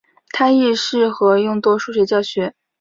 [0.31, 2.55] 它亦适合用作数学教学。